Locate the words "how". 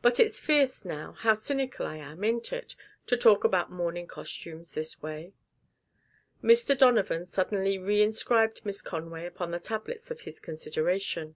1.12-1.34